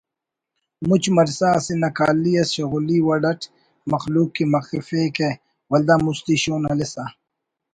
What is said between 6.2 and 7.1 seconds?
شون ہلیسہ